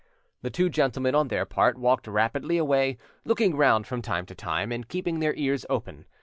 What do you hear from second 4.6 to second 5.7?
and keeping their ears